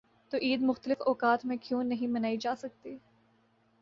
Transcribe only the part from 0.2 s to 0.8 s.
تو عید